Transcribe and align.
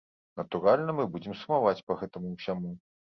Натуральна, 0.39 0.95
мы 0.99 1.05
будзем 1.15 1.35
сумаваць 1.41 1.85
па 1.91 1.97
гэтаму 2.01 2.33
ўсяму. 2.33 2.73